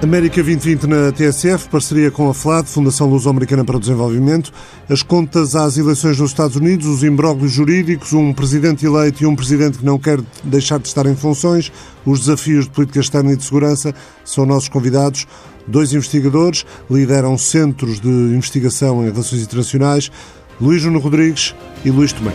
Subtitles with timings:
[0.00, 4.52] América 2020 na TSF, parceria com a FLAD, Fundação Luso-Americana para o Desenvolvimento,
[4.88, 9.34] as contas às eleições nos Estados Unidos, os imbróglios jurídicos, um presidente eleito e um
[9.34, 11.72] presidente que não quer deixar de estar em funções,
[12.06, 13.92] os desafios de política externa e de segurança,
[14.24, 15.26] são nossos convidados.
[15.66, 20.12] Dois investigadores lideram centros de investigação em relações internacionais,
[20.60, 22.32] Luís Juno Rodrigues e Luís Tomé.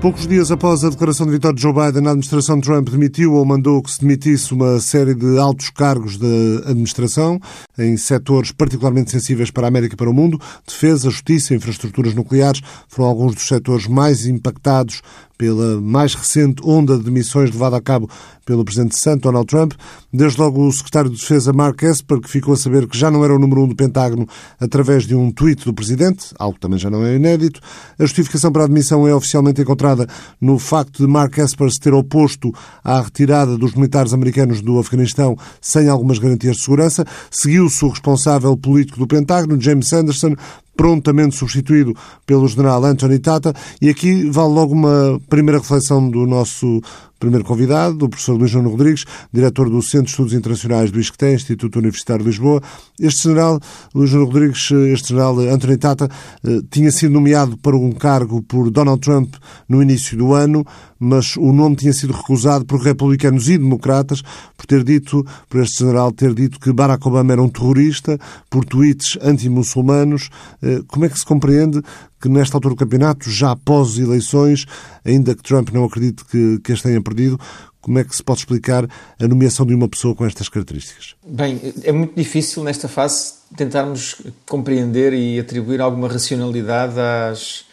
[0.00, 3.44] Poucos dias após a declaração de vitória de Joe Biden, a administração Trump demitiu ou
[3.44, 7.38] mandou que se demitisse uma série de altos cargos da administração
[7.78, 10.40] em setores particularmente sensíveis para a América e para o mundo.
[10.66, 15.02] Defesa, justiça, infraestruturas nucleares foram alguns dos setores mais impactados
[15.40, 18.10] pela mais recente onda de demissões levada a cabo
[18.44, 19.72] pelo presidente Santo Donald Trump.
[20.12, 23.24] Desde logo o secretário de Defesa Mark Esper, que ficou a saber que já não
[23.24, 24.26] era o número um do Pentágono
[24.60, 27.58] através de um tweet do presidente, algo que também já não é inédito.
[27.98, 30.06] A justificação para a demissão é oficialmente encontrada
[30.38, 32.52] no facto de Mark Esper se ter oposto
[32.84, 37.02] à retirada dos militares americanos do Afeganistão sem algumas garantias de segurança.
[37.30, 40.34] Seguiu-se o responsável político do Pentágono, James Anderson,
[40.80, 43.52] prontamente substituído pelo general Anthony Tata.
[43.82, 46.80] E aqui vale logo uma primeira reflexão do nosso
[47.20, 51.34] primeiro convidado, o professor Luís João Rodrigues, diretor do Centro de Estudos Internacionais do ISCTE,
[51.34, 52.62] Instituto Universitário de Lisboa.
[52.98, 53.60] Este general,
[53.94, 56.08] Luís João Rodrigues, este general Anthony Tata,
[56.42, 59.34] eh, tinha sido nomeado para um cargo por Donald Trump
[59.68, 60.64] no início do ano,
[60.98, 64.22] mas o nome tinha sido recusado por republicanos e democratas
[64.56, 68.64] por ter dito, por este general ter dito que Barack Obama era um terrorista, por
[68.64, 70.30] tweets anti-muçulmanos.
[70.62, 71.82] Eh, como é que se compreende
[72.20, 74.66] que nesta altura do campeonato, já após eleições,
[75.04, 77.38] ainda que Trump não acredite que, que as tenha perdido,
[77.80, 78.86] como é que se pode explicar
[79.18, 81.14] a nomeação de uma pessoa com estas características?
[81.26, 87.64] Bem, é muito difícil nesta fase tentarmos compreender e atribuir alguma racionalidade às,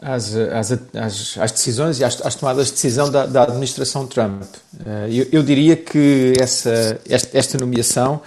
[0.00, 4.42] às, às, às, decisões e às, tomadas de decisão da, da administração Trump.
[4.84, 8.22] Eh, eu, eu, diria que essa, esta, esta nomeação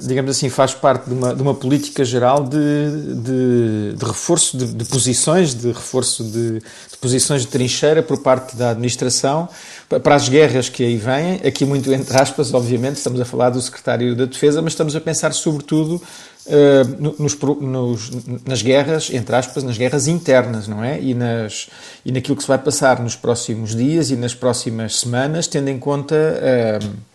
[0.00, 4.66] digamos assim, faz parte de uma, de uma política geral de, de, de reforço de,
[4.66, 6.60] de, posições, de reforço de,
[7.00, 9.48] posições de trincheira por parte da administração
[9.88, 11.40] para as guerras que aí vêm.
[11.46, 15.00] Aqui, muito entre aspas, obviamente, estamos a falar do secretário da Defesa, mas estamos a
[15.00, 16.00] pensar, sobretudo,
[16.46, 18.10] uh, nos, nos,
[18.46, 21.00] nas guerras, entre aspas, nas guerras internas, não é?
[21.00, 21.68] E, nas,
[22.04, 25.78] e naquilo que se vai passar nos próximos dias e nas próximas semanas, tendo em
[25.78, 26.14] conta.
[26.14, 27.11] Uh,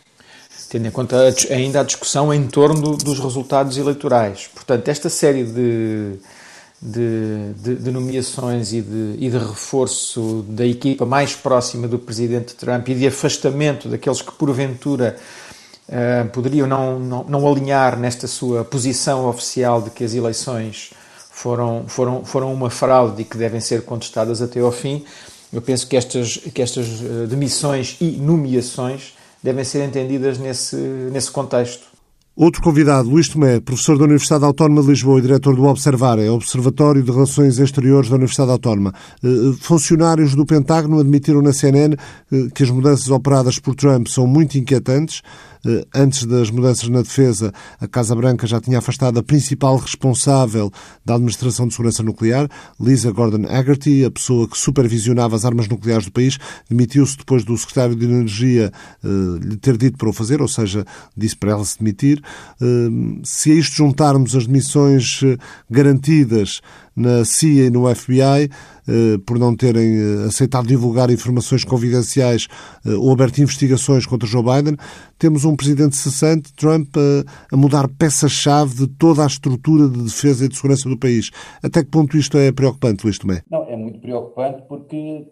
[0.70, 4.50] tendo em conta ainda a discussão em torno dos resultados eleitorais.
[4.54, 6.14] Portanto, esta série de,
[6.82, 12.54] de, de, de nomeações e de, e de, reforço da equipa mais próxima do presidente
[12.56, 15.16] Trump e de afastamento daqueles que, porventura,
[15.88, 20.92] uh, poderiam não, não, não alinhar nesta sua posição oficial de que as eleições
[21.32, 25.06] foram, foram, foram uma fraude e que devem ser contestadas até ao fim.
[25.54, 31.32] Eu penso que estas, que estas eh, demissões e nomeações devem ser entendidas nesse, nesse
[31.32, 31.98] contexto.
[32.40, 36.30] Outro convidado, Luís Tomé, professor da Universidade Autónoma de Lisboa e diretor do Observar, é
[36.30, 38.94] Observatório de Relações Exteriores da Universidade Autónoma.
[39.24, 39.28] Eh,
[39.60, 44.56] funcionários do Pentágono admitiram na CNN eh, que as mudanças operadas por Trump são muito
[44.56, 45.24] inquietantes.
[45.66, 50.72] Eh, antes das mudanças na defesa, a Casa Branca já tinha afastado a principal responsável
[51.06, 56.06] da Administração de Segurança Nuclear, Lisa Gordon Haggerty, a pessoa que supervisionava as armas nucleares
[56.06, 56.38] do país,
[56.70, 58.72] demitiu-se depois do secretário de Energia
[59.04, 59.08] eh,
[59.42, 60.86] lhe ter dito para o fazer, ou seja,
[61.16, 62.22] disse para ela se demitir.
[63.24, 65.22] Se a isto juntarmos as demissões
[65.70, 66.62] garantidas
[66.98, 68.50] na CIA e no FBI,
[68.88, 72.48] eh, por não terem eh, aceitado divulgar informações confidenciais
[72.84, 74.76] eh, ou aberto investigações contra Joe Biden,
[75.20, 80.50] temos um presidente cessante, Trump, a mudar peça-chave de toda a estrutura de defesa e
[80.50, 81.30] de segurança do país.
[81.62, 83.42] Até que ponto isto é preocupante, Luís Tomé?
[83.50, 85.28] Não, é muito preocupante porque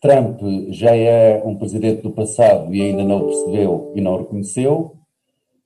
[0.00, 0.40] Trump
[0.70, 4.96] já é um presidente do passado e ainda não o percebeu e não o reconheceu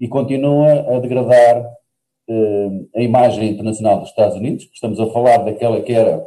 [0.01, 1.65] e continua a degradar
[2.95, 4.69] a imagem internacional dos Estados Unidos.
[4.73, 6.27] Estamos a falar daquela que era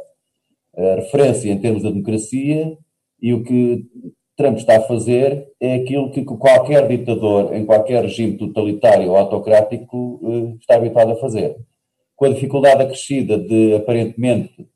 [0.76, 2.76] a referência em termos de democracia
[3.20, 3.86] e o que
[4.40, 10.18] Trump está a fazer é aquilo que qualquer ditador em qualquer regime totalitário ou autocrático
[10.22, 11.56] uh, está habituado a fazer.
[12.16, 14.66] Com a dificuldade acrescida de, aparentemente,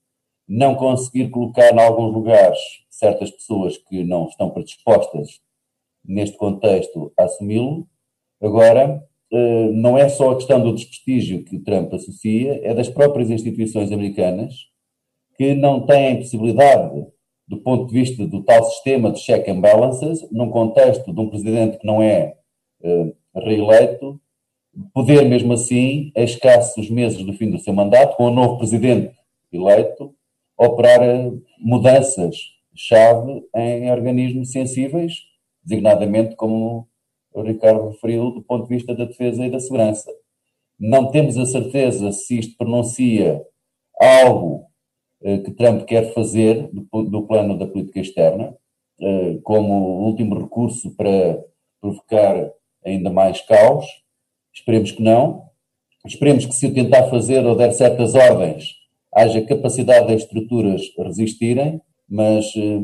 [0.46, 2.58] não conseguir colocar em alguns lugares
[2.90, 5.40] certas pessoas que não estão predispostas
[6.04, 7.88] neste contexto a assumi-lo,
[8.42, 9.13] agora eh,
[9.72, 14.54] não é só a questão do desprestígio que Trump associa, é das próprias instituições americanas
[15.36, 17.06] que não têm possibilidade,
[17.46, 21.28] do ponto de vista do tal sistema de check and balances, num contexto de um
[21.28, 22.34] presidente que não é
[22.82, 24.20] uh, reeleito,
[24.92, 29.14] poder mesmo assim, a escassos meses do fim do seu mandato, com o novo presidente
[29.52, 30.14] eleito,
[30.56, 31.00] operar
[31.58, 35.14] mudanças-chave em organismos sensíveis
[35.64, 36.88] designadamente, como
[37.34, 40.10] o Ricardo referiu, do ponto de vista da defesa e da segurança.
[40.78, 43.42] Não temos a certeza se isto pronuncia
[44.00, 44.66] algo
[45.22, 48.56] eh, que Trump quer fazer do, do plano da política externa,
[49.00, 51.42] eh, como último recurso para
[51.80, 52.50] provocar
[52.84, 53.84] ainda mais caos.
[54.52, 55.44] Esperemos que não.
[56.06, 58.74] Esperemos que se o tentar fazer ou der certas ordens,
[59.12, 62.82] haja capacidade das estruturas resistirem, mas eh,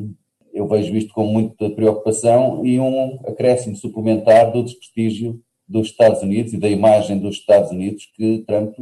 [0.52, 6.52] eu vejo isto com muita preocupação e um acréscimo suplementar do desprestígio dos Estados Unidos
[6.52, 8.74] e da imagem dos Estados Unidos que Trump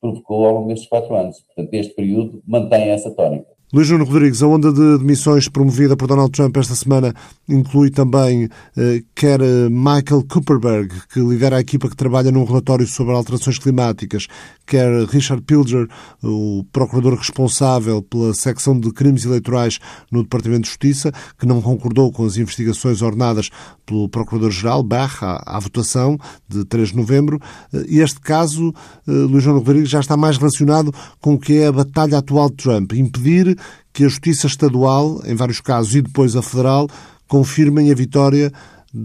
[0.00, 1.40] provocou ao longo destes quatro anos.
[1.40, 3.54] Portanto, este período mantém essa tónica.
[3.74, 7.12] Luís Nuno Rodrigues, a onda de demissões promovida por Donald Trump esta semana
[7.48, 12.86] inclui também eh, quer eh, Michael Cooperberg, que lidera a equipa que trabalha num relatório
[12.86, 14.28] sobre alterações climáticas,
[14.66, 15.88] quer Richard Pilger,
[16.22, 19.78] o procurador responsável pela secção de crimes eleitorais
[20.10, 23.50] no Departamento de Justiça, que não concordou com as investigações ordenadas
[23.86, 26.18] pelo Procurador-Geral, Barr, à, votação
[26.48, 27.40] de 3 de novembro.
[27.72, 28.72] Eh, e este caso,
[29.06, 32.50] eh, Luís João Rodrigues, já está mais relacionado com o que é a batalha atual
[32.50, 33.56] de Trump, impedir
[33.92, 36.88] que a Justiça Estadual, em vários casos, e depois a Federal,
[37.28, 38.52] confirmem a vitória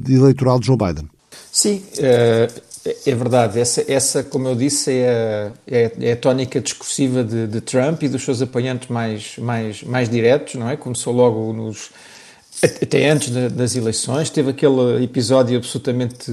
[0.08, 1.10] eleitoral de Joe Biden.
[1.52, 2.50] Sim, é,
[3.06, 3.60] é verdade.
[3.60, 8.04] Essa, essa, como eu disse, é a, é, é a tónica discursiva de, de, Trump
[8.04, 10.78] e dos seus apoiantes mais, mais, mais diretos, não é?
[10.78, 11.92] Começou logo nos.
[12.62, 16.30] Até antes das eleições, teve aquele episódio absolutamente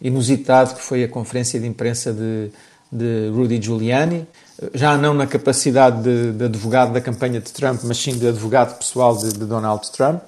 [0.00, 2.50] inusitado que foi a conferência de imprensa de,
[2.90, 4.26] de Rudy Giuliani,
[4.72, 8.78] já não na capacidade de, de, advogado da campanha de Trump, mas sim de advogado
[8.78, 10.22] pessoal de, de Donald Trump.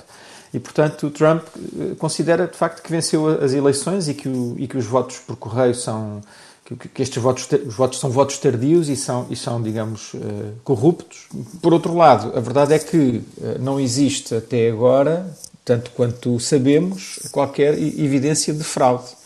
[0.52, 4.54] E, portanto, o Trump eh, considera de facto que venceu as eleições e que, o,
[4.58, 6.22] e que os votos por correio são.
[6.64, 10.20] que, que estes votos, os votos são votos tardios e são, e são digamos, uh,
[10.64, 11.28] corruptos.
[11.60, 15.26] Por outro lado, a verdade é que uh, não existe até agora,
[15.64, 19.18] tanto quanto sabemos, qualquer evidência de fraude.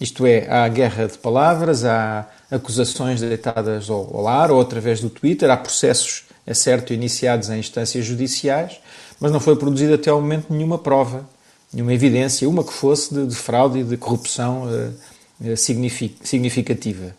[0.00, 5.10] Isto é, há guerra de palavras, há acusações deitadas ao, ao ar ou através do
[5.10, 8.80] Twitter, há processos, é certo, iniciados em instâncias judiciais,
[9.20, 11.28] mas não foi produzida até ao momento nenhuma prova,
[11.72, 17.14] nenhuma evidência, uma que fosse de, de fraude e de corrupção uh, significativa.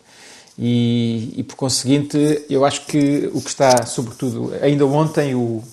[0.57, 5.63] E, e, por conseguinte, eu acho que o que está, sobretudo, ainda ontem o,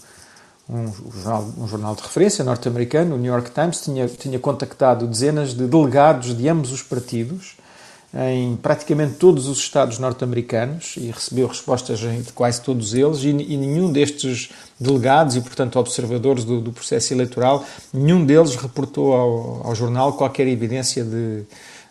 [0.69, 5.55] um, jornal, um jornal de referência norte-americano, o New York Times, tinha, tinha contactado dezenas
[5.55, 7.56] de delegados de ambos os partidos
[8.16, 13.56] em praticamente todos os estados norte-americanos e recebeu respostas de quase todos eles e, e,
[13.56, 14.48] nenhum destes
[14.80, 20.46] delegados e, portanto, observadores do, do processo eleitoral, nenhum deles reportou ao, ao jornal qualquer
[20.48, 21.42] evidência de,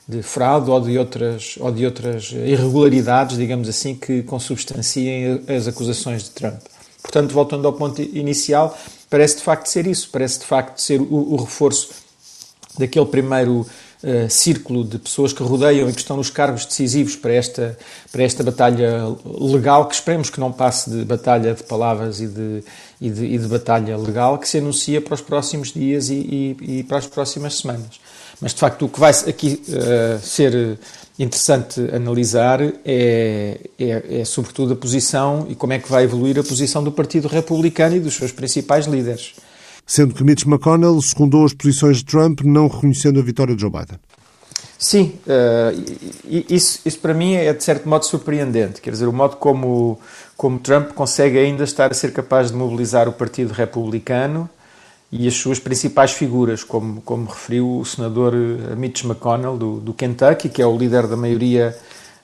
[0.07, 6.23] de, fraude ou de, outras, ou de outras irregularidades, digamos assim, que consubstanciem as acusações
[6.23, 6.59] de Trump.
[7.03, 8.75] Portanto, voltando ao ponto inicial,
[9.11, 11.89] parece de facto ser isso, parece de facto ser o, o reforço
[12.79, 13.65] daquele primeiro
[14.03, 17.77] uh, círculo de pessoas que rodeiam e que estão nos cargos decisivos para esta,
[18.11, 22.63] para esta batalha legal, que esperemos que não passe de batalha de palavras e de,
[22.99, 26.13] e de, e de batalha legal, que se anuncia para os próximos dias e,
[26.61, 27.99] e, e, para as próximas semanas.
[28.41, 30.77] Mas, de facto, o que vai aqui uh, ser
[31.17, 36.43] interessante analisar é, é, é, sobretudo, a posição e como é que vai evoluir a
[36.43, 39.33] posição do Partido Republicano e dos seus principais líderes
[39.85, 43.69] sendo que Mitch McConnell secundou as posições de Trump, não reconhecendo a vitória de Joe
[43.69, 43.99] Biden.
[44.77, 48.81] Sim, uh, isso, isso para mim é de certo modo surpreendente.
[48.81, 49.99] Quer dizer, o modo como,
[50.35, 54.49] como Trump consegue ainda estar a ser capaz de mobilizar o Partido Republicano
[55.11, 59.93] e as suas principais figuras, como, como referiu o senador eh, Mitch McConnell do, do
[59.93, 61.75] Kentucky, que é o líder da maioria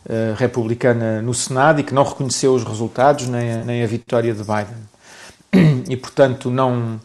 [0.05, 4.33] uh, republicana no Senado e que não reconheceu os resultados nem a, nem a vitória
[4.33, 4.91] de Biden.
[5.89, 6.99] E, portanto, não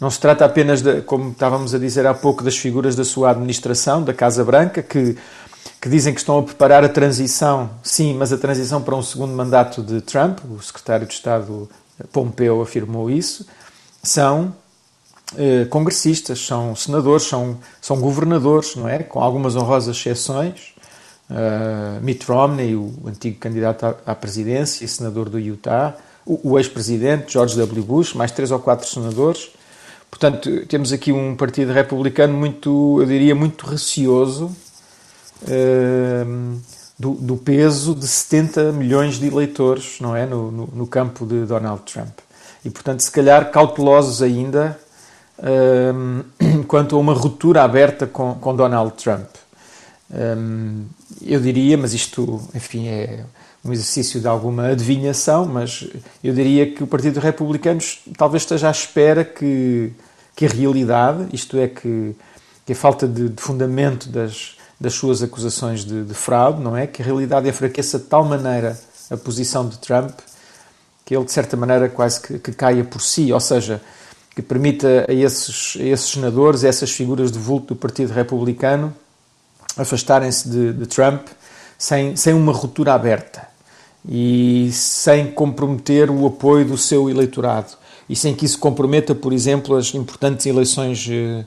[0.00, 3.30] não se trata apenas, de, como estávamos a dizer há pouco, das figuras da sua
[3.30, 5.16] administração, da Casa Branca, que,
[5.80, 9.32] que dizem que estão a preparar a transição, sim, mas a transição para um segundo
[9.34, 11.68] mandato de Trump, o secretário de Estado
[12.12, 13.46] Pompeo afirmou isso,
[14.02, 14.54] são
[15.36, 19.02] eh, congressistas, são senadores, são, são governadores, não é?
[19.02, 20.74] Com algumas honrosas exceções.
[21.28, 26.58] Uh, Mitt Romney, o antigo candidato à, à presidência e senador do Utah, o, o
[26.58, 27.82] ex-presidente George W.
[27.82, 29.50] Bush, mais três ou quatro senadores,
[30.10, 34.54] Portanto, temos aqui um partido republicano muito, eu diria, muito receoso
[35.42, 36.60] uh,
[36.98, 41.44] do, do, peso de 70 milhões de eleitores, não é, no, no, no, campo de
[41.44, 42.18] Donald Trump.
[42.64, 44.78] E, portanto, se calhar cautelosos ainda
[45.38, 49.28] uh, quanto a uma ruptura aberta com, com Donald Trump.
[50.10, 50.84] Um,
[51.20, 53.24] eu diria, mas isto, enfim, é
[53.66, 55.86] um exercício de alguma adivinhação, mas
[56.22, 57.80] eu diria que o Partido Republicano
[58.16, 59.92] talvez esteja à espera que
[60.36, 62.14] que a realidade, isto é, que,
[62.66, 66.86] que a falta de, de fundamento das, das suas acusações de, de, fraude, não é?
[66.86, 68.78] Que a realidade enfraqueça de tal maneira
[69.10, 70.12] a posição de Trump
[71.06, 73.80] que ele, de certa maneira, quase que, que caia por si, ou seja,
[74.34, 78.94] que permita a esses, a esses senadores, a essas figuras de vulto do Partido Republicano
[79.76, 81.28] afastarem-se de, de Trump
[81.78, 83.55] sem, sem uma ruptura aberta
[84.08, 87.72] e sem comprometer o apoio do seu eleitorado.
[88.08, 91.46] E sem que isso comprometa, por exemplo, as importantes eleições uh,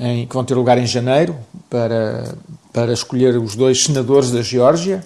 [0.00, 1.36] em, que vão ter lugar em janeiro
[1.68, 2.34] para,
[2.72, 5.04] para escolher os dois senadores da Geórgia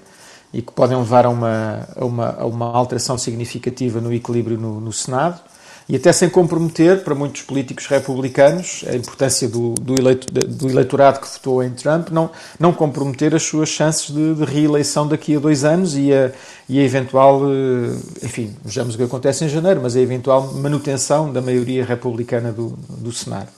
[0.55, 4.81] e que podem levar a uma, a uma, a uma alteração significativa no equilíbrio no,
[4.81, 5.41] no Senado
[5.89, 11.21] e até sem comprometer para muitos políticos republicanos a importância do, do, eleito, do eleitorado
[11.21, 15.39] que votou em Trump, não, não comprometer as suas chances de, de reeleição daqui a
[15.39, 16.33] dois anos e a,
[16.69, 21.33] e a eventual, eh, enfim, vejamos o que acontece em janeiro, mas a eventual manutenção
[21.33, 23.49] da maioria republicana do, do Senado.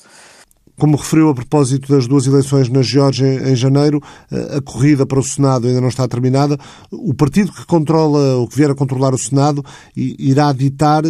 [0.78, 5.20] Como referiu a propósito das duas eleições na Geórgia em janeiro, eh, a corrida para
[5.20, 6.58] o Senado ainda não está terminada.
[6.90, 9.64] O partido que controla, ou que vier a controlar o Senado,
[9.96, 11.02] irá ditar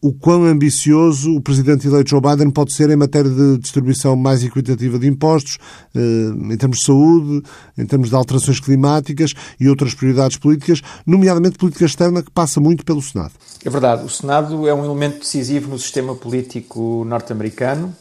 [0.00, 4.44] o quão ambicioso o presidente eleito Joe Biden pode ser em matéria de distribuição mais
[4.44, 5.58] equitativa de impostos,
[5.94, 7.42] eh, em termos de saúde,
[7.76, 12.84] em termos de alterações climáticas e outras prioridades políticas, nomeadamente política externa, que passa muito
[12.84, 13.32] pelo Senado.
[13.64, 14.04] É verdade.
[14.04, 17.94] O Senado é um elemento decisivo no sistema político norte-americano.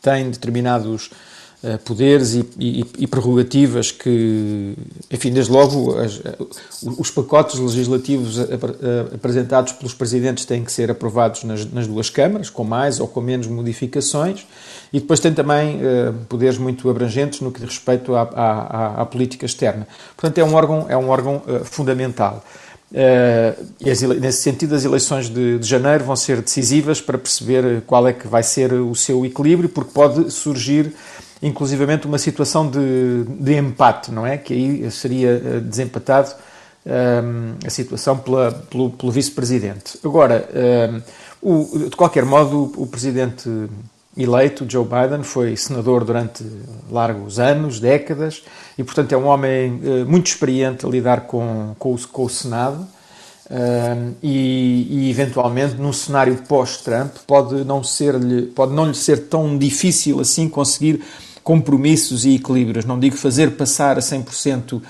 [0.00, 1.10] Tem determinados
[1.84, 4.76] poderes e, e, e, prerrogativas que,
[5.10, 6.36] enfim, desde logo as, eh,
[6.96, 8.38] os pacotes legislativos
[9.12, 13.20] apresentados pelos presidentes têm que ser aprovados nas, nas, duas câmaras, com mais ou com
[13.20, 14.46] menos modificações,
[14.92, 19.06] e depois tem também uh, poderes muito abrangentes no que diz respeito à, à, à,
[19.06, 19.86] política externa.
[20.16, 22.44] Portanto, é um órgão, é um órgão uh, fundamental.
[22.90, 28.06] Uh, as, nesse sentido, as eleições de, de, janeiro vão ser decisivas para perceber qual
[28.06, 30.94] é que vai ser o seu equilíbrio, porque pode surgir
[31.42, 34.36] inclusivamente uma situação de, de empate, não é?
[34.36, 36.34] Que aí seria eh, desempatado
[36.84, 39.98] um, ehm, a situação pela, pelo, pelo vice-presidente.
[40.04, 41.02] Agora, um, ehm,
[41.40, 43.48] o, de qualquer modo, o, o presidente
[44.16, 46.44] eleito, Joe Biden, foi senador durante
[46.90, 48.42] largos anos, décadas,
[48.76, 52.28] e portanto é um homem uh, muito experiente a lidar com, com, o, com o
[52.28, 52.86] Senado.
[53.50, 58.12] Uh, e, e, eventualmente num cenário pós-Trump pode não ser
[58.54, 61.02] pode não lhe ser tão difícil assim conseguir
[61.48, 62.84] compromissos e equilíbrios.
[62.84, 64.82] Não digo fazer passar a 100%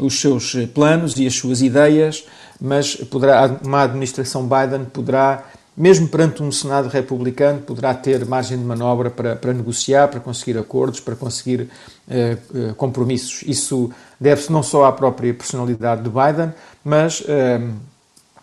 [0.00, 2.24] os seus planos e as suas ideias,
[2.58, 5.44] mas poderá, uma administração Biden poderá,
[5.76, 10.56] mesmo perante um Senado republicano, poderá ter margem de manobra para, para negociar, para conseguir
[10.56, 11.68] acordos, para conseguir
[12.08, 13.42] eh, eh, compromissos.
[13.46, 17.60] Isso deve-se não só à própria personalidade de Biden, mas, eh,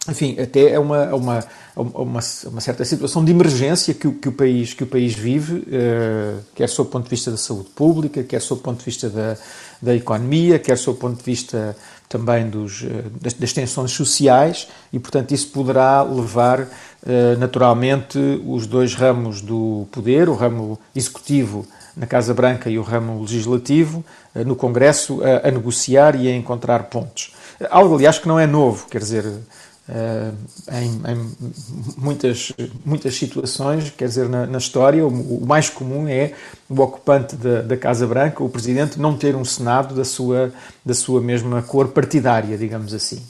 [0.07, 1.45] enfim, até é uma, uma
[1.75, 6.39] uma, uma, certa situação de emergência que, que, o, país, que o país vive, uh,
[6.55, 9.09] quer sob o ponto de vista da saúde pública, quer sob o ponto de vista
[9.09, 9.35] da,
[9.81, 11.75] da economia, quer sob o ponto de vista
[12.07, 12.87] também dos, uh,
[13.21, 16.67] das, das, tensões sociais, e, portanto, isso poderá levar uh,
[17.37, 23.21] naturalmente os dois ramos do poder, o ramo executivo na Casa Branca e o ramo
[23.21, 24.03] legislativo,
[24.45, 27.33] no Congresso, a, negociar e a encontrar pontos.
[27.69, 29.41] Algo, aliás, que não é novo, quer dizer Uh,
[29.87, 31.29] em, em,
[31.97, 32.51] muitas,
[32.83, 36.33] muitas situações, quer dizer, na, na história, o, o, mais comum é
[36.67, 40.51] o ocupante da, da, Casa Branca, o presidente, não ter um Senado da sua,
[40.83, 43.21] da sua mesma cor partidária, digamos assim.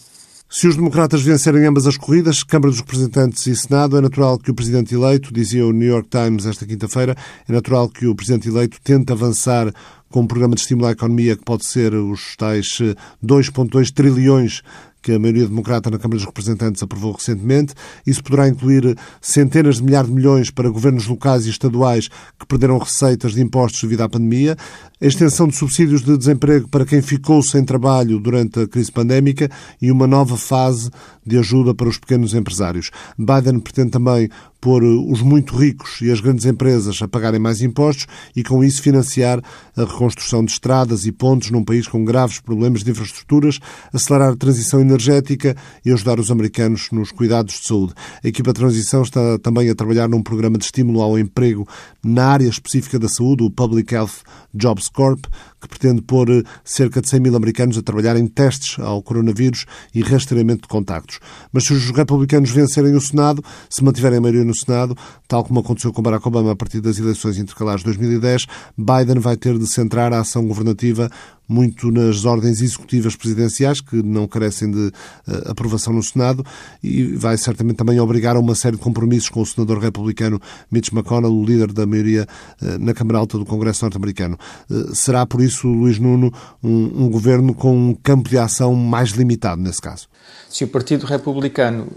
[0.50, 4.50] Se os democratas vencerem ambas as corridas, Câmara dos Representantes e Senado, é natural que
[4.50, 7.16] o presidente eleito, dizia o New York Times esta quinta-feira,
[7.50, 9.74] é natural que o presidente eleito tente avançar
[10.10, 12.78] com um programa de estímulo à economia que pode ser os tais
[13.22, 14.62] 2,2 eh, trilhões
[15.06, 17.76] que a maioria democrata na Câmara dos Representantes aprovou recentemente.
[18.08, 22.08] Isso poderá incluir centenas de milhares de milhões para governos locais e estaduais
[22.40, 24.58] que perderam receitas de impostos devido à pandemia,
[25.00, 29.48] a extensão de subsídios de desemprego para quem ficou sem trabalho durante a crise pandémica
[29.80, 30.90] e uma nova fase
[31.24, 32.90] de ajuda para os pequenos empresários.
[33.16, 34.28] Biden pretende também
[34.66, 38.82] pôr os muito ricos e as grandes empresas a pagarem mais impostos e, com isso,
[38.82, 39.40] financiar
[39.78, 43.60] a reconstrução de estradas e pontes num país com graves problemas de infraestruturas,
[43.94, 45.56] acelerar a transição energética
[45.86, 47.94] e ajudar os americanos nos cuidados de saúde.
[48.24, 51.68] A equipa de transição está também a trabalhar num programa de estímulo ao emprego
[52.04, 55.26] na área específica da saúde, o Public Health Jobs Corp,
[55.62, 59.66] que pretende pôr eh, cerca de 100 mil americanos a trabalhar em testes ao coronavírus
[59.94, 61.20] e rastreamento de contactos.
[61.52, 64.98] Mas se os republicanos vencerem o Senado, se mantiverem a maioria no Senado,
[65.28, 68.46] tal como aconteceu com Barack Obama a partir das eleições intercalares de 2010,
[68.78, 71.10] Biden vai ter de centrar a ação governativa
[71.48, 76.46] muito nas ordens executivas presidenciais, que não carecem de uh, aprovação no Senado,
[76.84, 80.40] e vai certamente também obrigar a uma série de compromissos com o senador republicano
[80.72, 82.28] Mitch McConnell, o líder da maioria
[82.62, 84.38] uh, na Câmara Alta do Congresso norte-americano.
[84.70, 86.34] Uh, será, por isso, Luís Nuno,
[86.64, 90.08] um, um, governo com um campo de ação mais limitado nesse caso?
[90.50, 91.88] Se o Partido Republicano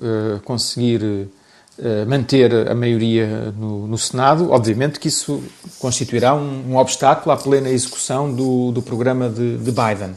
[0.45, 1.29] conseguir
[2.07, 5.43] manter a maioria no, no, Senado, obviamente que isso
[5.79, 10.15] constituirá um, um obstáculo à plena execução do, do programa de, de Biden.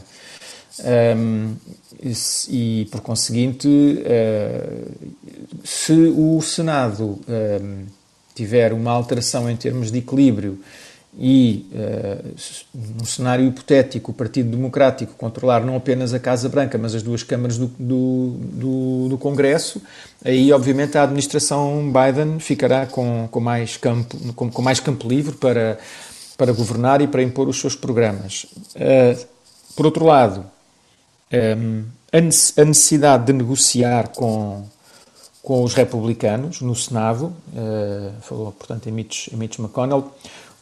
[1.16, 1.54] Um,
[2.02, 2.12] e,
[2.48, 4.90] e, por conseguinte, uh,
[5.62, 7.84] se o Senado um,
[8.34, 10.58] tiver uma alteração em termos de equilíbrio
[11.14, 11.66] e,
[12.74, 17.22] num cenário hipotético, o Partido Democrático controlar não apenas a Casa Branca, mas as duas
[17.22, 19.82] câmaras do, do, do, do Congresso,
[20.24, 25.36] aí, obviamente, a administração Biden ficará com, com, mais, campo, com, com mais campo livre
[25.36, 25.78] para,
[26.38, 28.46] para governar e para impor os seus programas.
[28.74, 29.26] Uh,
[29.76, 30.46] por outro lado,
[31.58, 34.64] um, a necessidade de negociar com,
[35.42, 37.34] com os republicanos no Senado,
[38.20, 40.12] falou, portanto, em Mitch, em Mitch McConnell,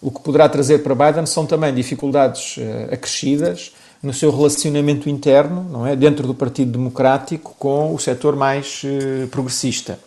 [0.00, 5.66] o que poderá trazer para Biden são também dificuldades uh, acrescidas no seu relacionamento interno,
[5.70, 9.98] não é, dentro do Partido Democrático, com o setor mais uh, progressista,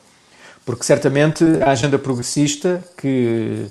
[0.66, 3.68] porque certamente a agenda progressista que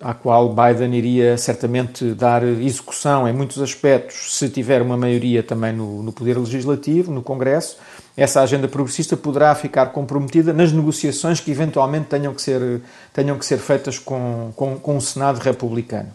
[0.00, 5.72] à qual Biden iria certamente dar execução em muitos aspectos, se tiver uma maioria também
[5.72, 7.76] no, no poder legislativo, no Congresso,
[8.16, 12.82] essa agenda progressista poderá ficar comprometida nas negociações que eventualmente tenham que ser,
[13.12, 16.10] tenham que ser feitas com, com, com o Senado republicano.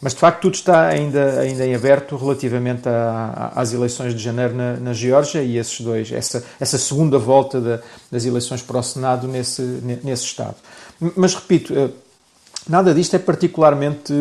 [0.00, 4.22] Mas de facto tudo está ainda, ainda em aberto relativamente a, a, às eleições de
[4.22, 7.78] janeiro na, na Geórgia e esses dois, essa, essa segunda volta de,
[8.10, 10.56] das eleições para o Senado nesse, nesse Estado.
[11.16, 11.88] Mas repito, eh,
[12.68, 14.12] Nada disto é particularmente,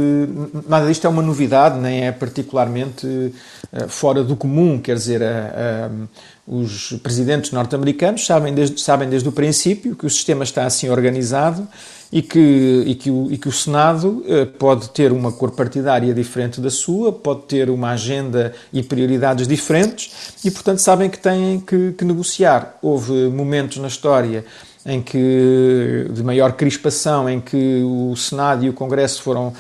[0.69, 4.79] nada disto é uma novidade, nem é particularmente uh, fora do comum.
[4.79, 10.09] Quer dizer, uh, uh, os presidentes norte-americanos sabem desde, sabem desde o princípio que o
[10.11, 11.67] sistema está assim organizado
[12.11, 14.23] e que, e que, o, e que o Senado
[14.59, 20.35] pode ter uma cor partidária diferente da sua, pode ter uma agenda e prioridades diferentes
[20.45, 22.77] e, portanto, sabem que têm que, que negociar.
[22.79, 24.45] Houve momentos na história
[24.85, 29.51] em que de maior crispação, em que o Senado e o Congresso foram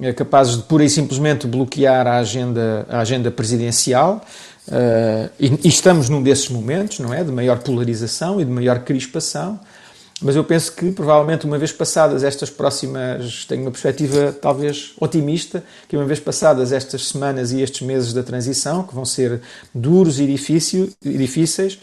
[0.00, 4.24] eh, capazes de pura e simplesmente bloquear a agenda, a agenda presidencial.
[4.66, 7.22] Uh, e, e, estamos num desses momentos, não é?
[7.22, 9.60] De maior polarização e de maior crispação.
[10.22, 13.44] Mas eu penso que, provavelmente, uma vez passadas estas próximas.
[13.44, 18.22] Tenho uma perspectiva talvez otimista, que uma vez passadas estas semanas e estes meses da
[18.22, 19.42] transição, que vão ser
[19.74, 21.78] duros e, difícil, e difíceis,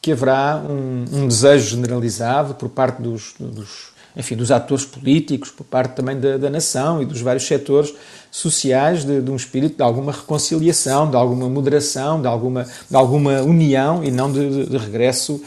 [0.00, 5.64] que haverá um, um desejo generalizado por parte dos, dos, enfim, dos atores políticos, por
[5.64, 7.94] parte também da, da nação e dos vários setores
[8.30, 13.42] sociais de, de, um espírito de alguma reconciliação, de alguma moderação, de alguma, de alguma
[13.42, 15.42] união e não de, de regresso,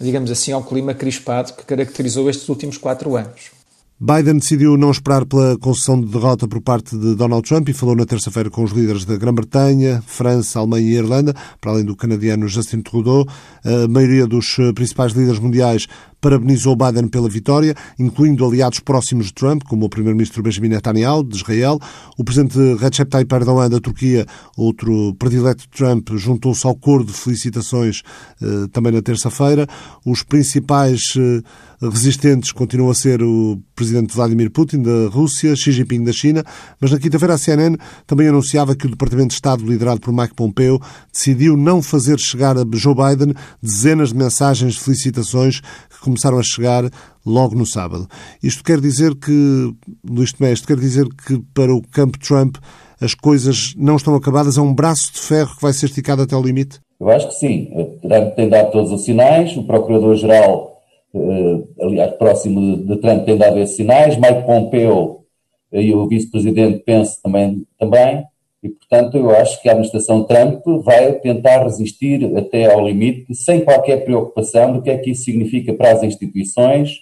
[0.00, 3.55] digamos assim, ao clima crispado que caracterizou estes últimos quatro anos.
[3.98, 7.96] Biden decidiu não esperar pela concessão de derrota por parte de Donald Trump e falou
[7.96, 12.46] na terça-feira com os líderes da Grã-Bretanha, França, Alemanha e Irlanda, para além do canadiano
[12.46, 13.26] Justin Trudeau.
[13.64, 15.86] A maioria dos principais líderes mundiais
[16.20, 21.36] parabenizou Biden pela vitória, incluindo aliados próximos de Trump, como o primeiro-ministro Benjamin Netanyahu, de
[21.36, 21.78] Israel.
[22.16, 24.26] O presidente Recep Tayyip Erdogan, da Turquia,
[24.56, 28.02] outro predileto de Trump, juntou-se ao coro de felicitações
[28.42, 29.66] eh, também na terça-feira.
[30.04, 31.42] Os principais eh,
[31.80, 36.42] resistentes continuam a ser o presidente Vladimir Putin, da Rússia, Xi Jinping, da China,
[36.80, 37.76] mas na quinta-feira a CNN
[38.06, 40.80] também anunciava que o Departamento de Estado, liderado por Mike Pompeo,
[41.12, 45.60] decidiu não fazer chegar a Joe Biden dezenas de mensagens de felicitações
[46.06, 46.90] começaram a chegar
[47.24, 48.08] logo no sábado.
[48.42, 49.72] Isto quer dizer que,
[50.08, 52.56] Luís Tomé, isto quer dizer que para o campo Trump
[53.00, 56.34] as coisas não estão acabadas, é um braço de ferro que vai ser esticado até
[56.34, 56.80] o limite?
[56.98, 57.68] Eu acho que sim.
[58.00, 60.76] Trump tem dado todos os sinais, o Procurador-Geral
[61.16, 65.24] Uh, aliás, próximo de, Trump tem dado esses sinais, Mike Pompeo
[65.72, 68.22] e o vice-presidente Pence também, também,
[68.66, 73.64] e portanto eu acho que a administração Trump vai tentar resistir até ao limite, sem
[73.64, 76.98] qualquer preocupação do que é que isso significa para as instituições,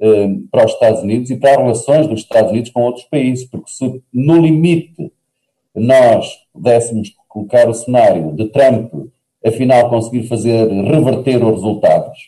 [0.00, 3.44] uh, para os Estados Unidos e para as relações dos Estados Unidos com outros países,
[3.44, 5.12] porque se no limite
[5.74, 8.92] nós pudéssemos colocar o cenário de Trump
[9.44, 12.18] afinal conseguir fazer reverter os resultados,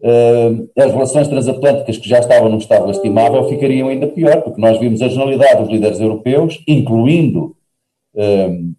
[0.00, 4.78] uh, as relações transatlânticas que já estavam num estado lastimável ficariam ainda pior, porque nós
[4.78, 7.56] vimos a generalidade dos líderes europeus, incluindo
[8.14, 8.74] uh,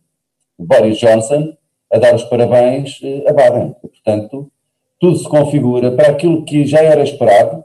[0.58, 1.56] Boris Johnson,
[1.92, 3.76] a dar os parabéns uh, a Biden.
[3.82, 4.52] portanto,
[5.00, 7.64] tudo se configura para aquilo que já era esperado,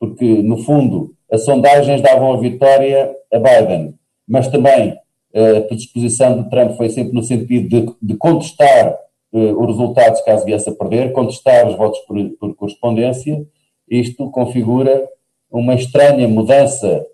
[0.00, 3.94] porque, no fundo, as sondagens davam a vitória a Biden,
[4.26, 4.96] mas também
[5.34, 8.98] a predisposição de Trump foi sempre no sentido de, de contestar
[9.32, 13.44] uh, os resultados caso viesse a perder, contestar os votos por, por correspondência.
[13.88, 15.08] Isto configura
[15.50, 17.06] uma estranha mudança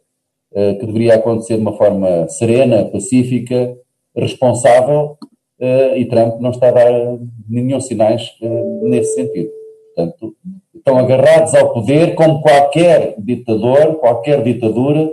[0.52, 3.76] uh, que deveria acontecer de uma forma serena, pacífica,
[4.20, 5.16] responsável,
[5.60, 8.34] uh, e Trump não está a dar nenhum sinais
[8.82, 9.50] nesse sentido.
[9.94, 10.36] Portanto,
[10.74, 15.10] estão agarrados ao poder como qualquer ditador, qualquer ditadura,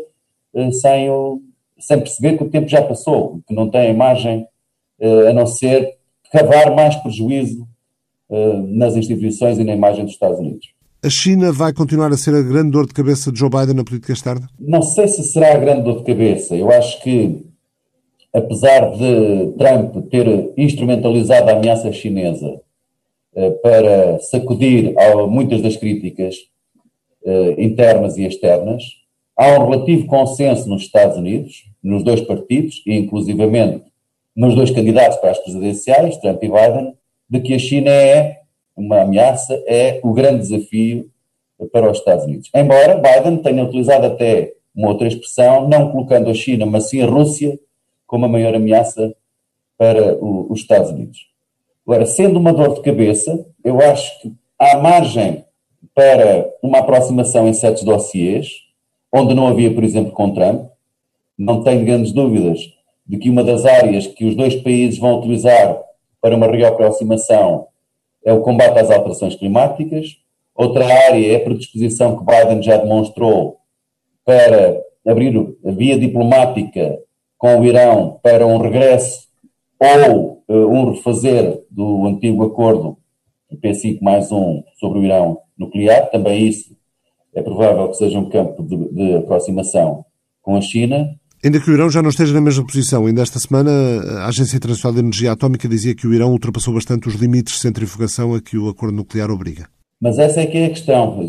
[0.71, 1.41] sem o,
[1.79, 4.47] sem perceber que o tempo já passou, que não tem imagem
[5.01, 5.95] uh, a não ser
[6.31, 7.67] cavar mais prejuízo
[8.29, 10.67] uh, nas instituições e na imagem dos Estados Unidos.
[11.03, 13.83] A China vai continuar a ser a grande dor de cabeça de Joe Biden na
[13.83, 14.47] política externa?
[14.59, 16.55] Não sei se será a grande dor de cabeça.
[16.55, 17.44] Eu acho que,
[18.35, 22.61] apesar de Trump ter instrumentalizado a ameaça chinesa
[23.35, 24.93] uh, para sacudir
[25.27, 26.35] muitas das críticas
[27.57, 28.83] internas e externas,
[29.37, 33.83] Há um relativo consenso nos Estados Unidos, nos dois partidos, e inclusivamente
[34.33, 36.93] nos dois candidatos para as presidenciais, Trump e Biden,
[37.29, 38.39] de que a China é
[38.75, 41.09] uma ameaça, é o grande desafio
[41.71, 42.49] para os Estados Unidos.
[42.55, 47.05] Embora Biden tenha utilizado até uma outra expressão, não colocando a China, mas sim a
[47.05, 47.59] Rússia,
[48.05, 49.15] como a maior ameaça
[49.77, 51.27] para o, os Estados Unidos.
[51.85, 55.45] Agora, sendo uma dor de cabeça, eu acho que há margem
[55.93, 58.49] para uma aproximação em certos dossiês,
[59.11, 60.67] onde não havia, por exemplo, com Trump.
[61.37, 62.59] Não tenho grandes dúvidas
[63.05, 65.79] de que uma das áreas que os dois países vão utilizar
[66.19, 67.67] para uma reaproximação
[68.25, 70.17] é o combate às alterações climáticas.
[70.55, 73.59] Outra área é a predisposição que Biden já demonstrou
[74.25, 76.97] para abrir a via diplomática
[77.45, 79.27] com o Irão para um regresso
[79.79, 82.97] ou uh, um refazer do antigo acordo
[83.63, 86.09] P5 mais um sobre o Irão nuclear.
[86.09, 86.75] Também isso
[87.35, 90.03] é provável que seja um campo de, de aproximação
[90.41, 91.07] com a China.
[91.43, 93.69] Ainda que o Irão já não esteja na mesma posição, ainda esta semana
[94.21, 97.59] a Agência Internacional de Energia Atómica dizia que o Irão ultrapassou bastante os limites de
[97.59, 99.67] centrifugação a que o acordo nuclear obriga.
[100.01, 101.19] Mas essa é que é a questão.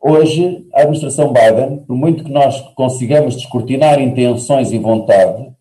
[0.00, 5.52] Hoje, a administração Biden, por muito que nós consigamos descortinar intenções e vontade,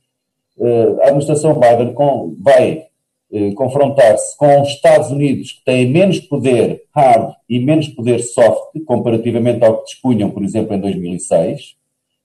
[0.60, 1.96] eh, a administração Biden
[2.40, 2.86] vai
[3.32, 8.80] eh, confrontar-se com os Estados Unidos, que têm menos poder hard e menos poder soft,
[8.86, 11.76] comparativamente ao que dispunham, por exemplo, em 2006,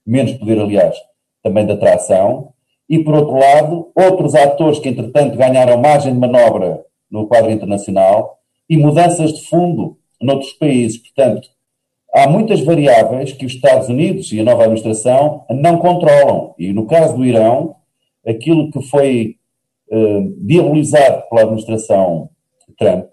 [0.06, 0.96] menos poder, aliás,
[1.42, 2.52] também de atração,
[2.88, 8.38] e, por outro lado, outros atores que, entretanto, ganharam margem de manobra no quadro internacional
[8.68, 10.98] e mudanças de fundo noutros países.
[10.98, 11.48] Portanto,
[12.12, 16.54] há muitas variáveis que os Estados Unidos e a nova administração não controlam.
[16.58, 17.76] E, no caso do Irão,
[18.26, 19.36] aquilo que foi
[19.90, 22.28] eh, diabolizado pela administração
[22.78, 23.06] Trump,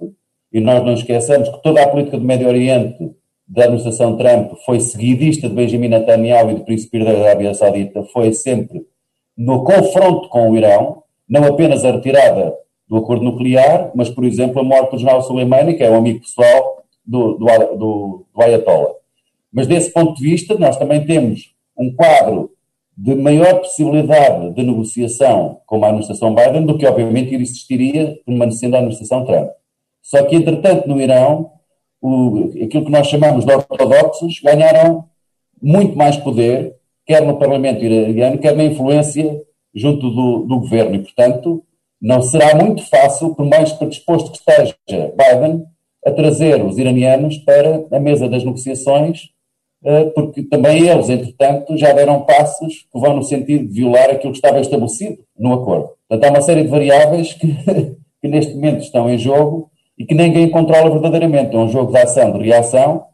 [0.52, 3.12] e nós não esqueçamos que toda a política do Médio Oriente
[3.48, 8.34] da administração Trump foi seguidista de Benjamin Netanyahu e do príncipe da Arábia Saudita, foi
[8.34, 8.86] sempre
[9.38, 12.54] no confronto com o Irão, não apenas a retirada
[12.88, 16.22] do acordo nuclear, mas, por exemplo, a morte do general Soleimani, que é um amigo
[16.22, 16.79] pessoal
[17.10, 17.46] do, do,
[17.76, 18.94] do, do Ayatollah.
[19.52, 22.52] Mas desse ponto de vista, nós também temos um quadro
[22.96, 28.80] de maior possibilidade de negociação com a administração Biden do que, obviamente, existiria permanecendo a
[28.80, 29.50] administração Trump.
[30.04, 31.52] Só que, entretanto, no Irão,
[32.00, 35.06] o, aquilo que nós chamamos de ortodoxos ganharam
[35.62, 39.42] muito mais poder, quer no Parlamento iraniano, quer na influência
[39.74, 40.96] junto do, do governo.
[40.96, 41.64] E, portanto,
[42.00, 45.66] não será muito fácil, por mais predisposto que esteja Biden,
[46.06, 49.30] a trazer os iranianos para a mesa das negociações
[49.84, 54.34] eh, porque também eles, entretanto, já deram passos que vão no sentido de violar aquilo
[54.34, 55.92] que estava estabelecido no acordo.
[56.08, 57.48] Portanto, há uma série de variáveis que,
[58.22, 61.56] que neste momento estão em jogo e que ninguém controla verdadeiramente.
[61.56, 63.06] É um jogo de ação, de reação,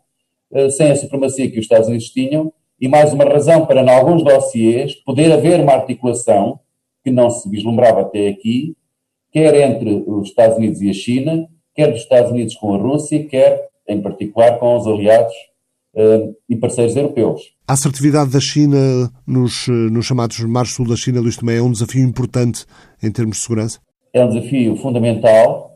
[0.54, 3.90] eh, sem a supremacia que os Estados Unidos tinham, e mais uma razão para, em
[3.90, 6.60] alguns dossiês, poder haver uma articulação
[7.04, 8.76] que não se vislumbrava até aqui,
[9.32, 13.28] quer entre os Estados Unidos e a China, quer dos Estados Unidos com a Rússia,
[13.28, 15.34] quer, em particular, com os aliados
[15.96, 17.42] uh, e parceiros europeus.
[17.68, 21.62] A assertividade da China nos, eh, nos chamados mares sul da China, Luís, também é
[21.62, 22.66] um desafio importante
[23.02, 23.80] em termos de segurança?
[24.14, 25.76] É um desafio fundamental.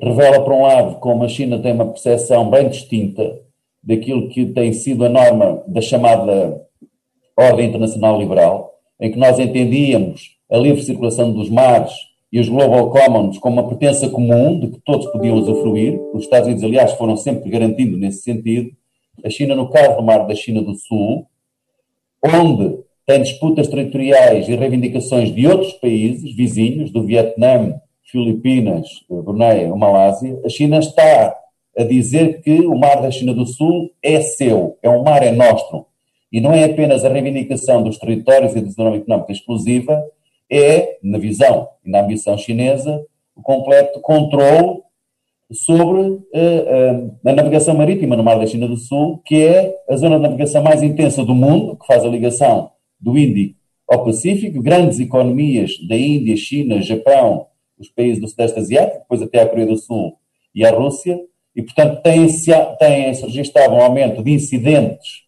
[0.00, 3.40] Revela, por um lado, como a China tem uma percepção bem distinta
[3.82, 6.60] daquilo que tem sido a norma da chamada
[7.34, 11.92] ordem internacional liberal, em que nós entendíamos a livre circulação dos mares
[12.32, 16.00] e os Global Commons como uma pertença comum de que todos podiam usufruir.
[16.14, 18.70] Os Estados Unidos, aliás, foram sempre garantindo nesse sentido
[19.24, 21.26] a China no caso do Mar da China do Sul,
[22.24, 30.40] onde tem disputas territoriais e reivindicações de outros países vizinhos, do Vietnã, Filipinas, Brunei Malásia,
[30.44, 31.36] a China está
[31.76, 35.32] a dizer que o mar da China do Sul é seu, é um mar é
[35.32, 35.86] nosso.
[36.32, 40.00] E não é apenas a reivindicação dos territórios e da zona económica exclusiva,
[40.50, 43.04] é, na visão e na ambição chinesa,
[43.36, 44.80] o completo controle
[45.52, 49.96] sobre uh, uh, a navegação marítima no Mar da China do Sul, que é a
[49.96, 53.58] zona de navegação mais intensa do mundo, que faz a ligação do Índico
[53.90, 59.42] ao Pacífico, grandes economias da Índia, China, Japão, os países do Sudeste Asiático, depois até
[59.42, 60.16] a Coreia do Sul
[60.54, 61.18] e a Rússia,
[61.56, 65.24] e portanto tem-se tem registrado um aumento de incidentes,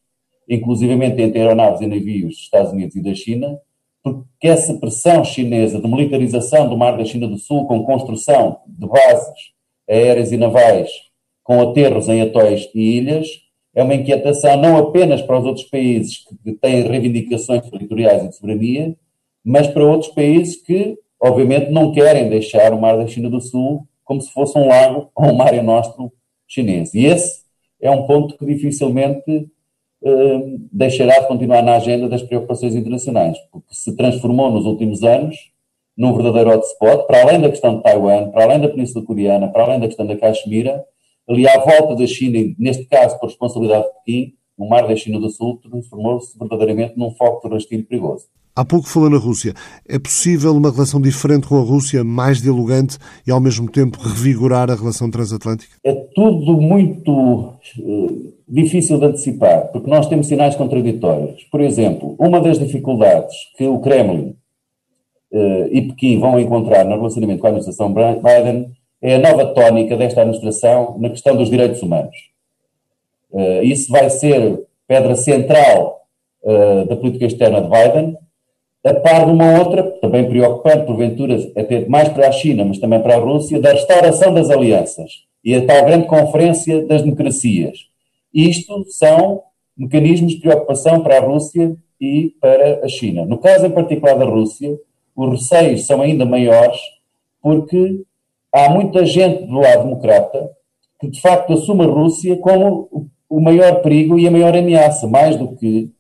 [0.49, 3.59] inclusivamente entre aeronaves e navios dos Estados Unidos e da China,
[4.03, 8.87] porque essa pressão chinesa de militarização do Mar da China do Sul, com construção de
[8.87, 9.53] bases
[9.89, 10.91] aéreas e navais,
[11.43, 13.29] com aterros em atóis e ilhas,
[13.75, 18.37] é uma inquietação não apenas para os outros países que têm reivindicações territoriais e de
[18.37, 18.97] soberania,
[19.45, 23.87] mas para outros países que, obviamente, não querem deixar o Mar da China do Sul
[24.05, 26.13] como se fosse um lago ou um mar nostro
[26.47, 26.93] chinês.
[26.93, 27.43] E esse
[27.81, 29.49] é um ponto que dificilmente
[30.73, 35.37] deixará de continuar na agenda das preocupações internacionais, porque se transformou nos últimos anos
[35.97, 39.65] num verdadeiro hotspot, para além da questão de Taiwan, para além da Península Coreana, para
[39.65, 40.85] além da questão da Caxemira,
[41.29, 45.21] ali à volta da China, neste caso por responsabilidade de Pequim, o mar da China
[45.21, 48.27] do Sul transformou-se verdadeiramente num foco de rastilho perigoso.
[48.55, 49.55] Há pouco falou na Rússia.
[49.89, 54.71] É possível uma relação diferente com a Rússia, mais dialogante e ao mesmo tempo revigorar
[54.71, 55.75] a relação transatlântica?
[55.83, 61.43] É tudo muito uh, difícil de antecipar, porque nós temos sinais contraditórios.
[61.45, 64.37] Por exemplo, uma das dificuldades que o Kremlin
[65.33, 69.97] uh, e Pequim vão encontrar no relacionamento com a administração Biden é a nova tónica
[69.97, 72.15] desta administração na questão dos direitos humanos.
[73.31, 76.01] Uh, isso vai ser pedra central
[76.89, 78.19] da política externa de Biden
[78.85, 83.01] a par de uma outra, também preocupante, porventura, até mais para a China, mas também
[83.01, 87.87] para a Rússia, da restauração das alianças e a tal grande conferência das democracias.
[88.35, 89.43] Isto são
[89.77, 93.25] mecanismos de preocupação para a Rússia e para a China.
[93.25, 94.77] No caso em particular da Rússia,
[95.15, 96.81] os receios são ainda maiores
[97.41, 98.03] porque
[98.53, 100.51] há muita gente do lado democrata
[101.01, 105.37] que de facto assume a Rússia como o maior perigo e a maior ameaça, mais
[105.37, 105.91] do que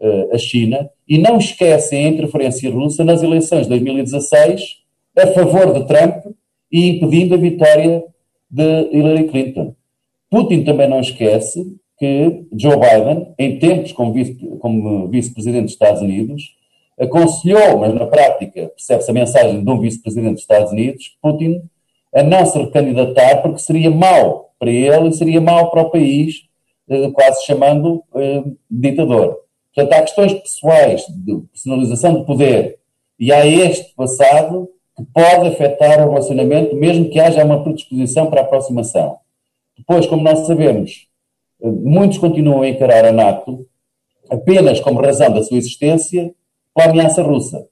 [0.00, 4.78] uh, a China, e não esquecem a interferência russa nas eleições de 2016
[5.14, 6.24] a favor de Trump
[6.72, 8.02] e impedindo a vitória
[8.50, 9.74] de Hillary Clinton.
[10.30, 16.00] Putin também não esquece que Joe Biden, em tempos como, vice, como vice-presidente dos Estados
[16.00, 16.56] Unidos,
[16.98, 21.60] aconselhou, mas na prática percebe-se a mensagem de um vice-presidente dos Estados Unidos, Putin,
[22.14, 26.46] a não se recandidatar porque seria mau para ele e seria mau para o país,
[26.88, 29.41] eh, quase chamando eh, ditador.
[29.74, 32.78] Portanto, há questões pessoais de personalização de poder
[33.18, 38.42] e há este passado que pode afetar o relacionamento, mesmo que haja uma predisposição para
[38.42, 39.18] aproximação.
[39.76, 41.06] Depois, como nós sabemos,
[41.62, 43.66] muitos continuam a encarar a NATO
[44.30, 46.34] apenas como razão da sua existência
[46.74, 47.66] com a ameaça russa.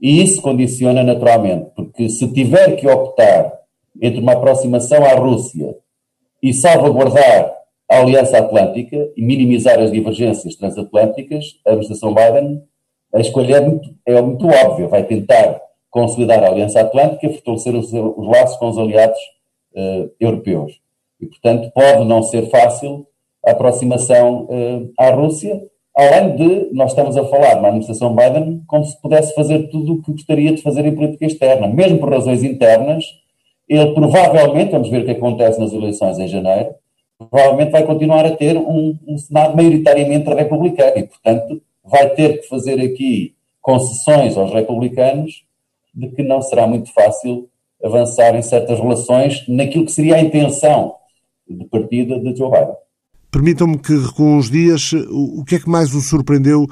[0.00, 3.60] E isso condiciona naturalmente, porque se tiver que optar
[4.00, 5.76] entre uma aproximação à Rússia
[6.42, 7.59] e salvaguardar
[7.90, 12.62] a Aliança Atlântica e minimizar as divergências transatlânticas, a administração Biden,
[13.12, 14.86] a escolha é muito, é muito óbvia.
[14.86, 19.18] Vai tentar consolidar a Aliança Atlântica e fortalecer os, os, laços com os aliados
[19.74, 20.80] uh, europeus.
[21.20, 23.06] E, portanto, pode não ser fácil
[23.44, 25.60] a aproximação uh, à Rússia,
[25.96, 30.02] além de nós estamos a falar na administração Biden como se pudesse fazer tudo o
[30.02, 33.04] que gostaria de fazer em política externa, mesmo por razões internas.
[33.68, 36.74] Ele provavelmente, vamos ver o que acontece nas eleições em janeiro,
[37.28, 42.48] provavelmente vai continuar a ter um, um Senado maioritariamente republicano e, portanto, vai ter que
[42.48, 45.44] fazer aqui concessões aos republicanos
[45.94, 47.48] de que não será muito fácil
[47.84, 50.94] avançar em certas relações naquilo que seria a intenção
[51.48, 52.76] de partida de Joe Biden.
[53.30, 54.92] Permitam-me que recuam uns dias.
[55.10, 56.66] O que é que mais o surpreendeu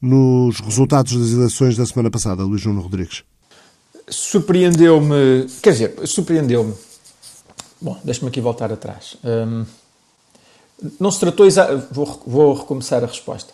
[0.00, 3.24] nos resultados das eleições da semana passada, Luís João Rodrigues?
[4.08, 6.74] Surpreendeu-me, quer dizer, surpreendeu-me.
[7.80, 9.16] Bom, deixa-me aqui voltar atrás.
[9.24, 9.64] Hum,
[10.98, 11.46] não se tratou
[11.90, 13.52] vou, vou recomeçar a resposta.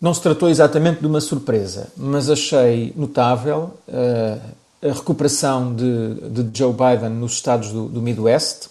[0.00, 4.40] Não se tratou exatamente de uma surpresa, mas achei notável uh,
[4.82, 8.66] a recuperação de, de, Joe Biden nos estados do, do Midwest.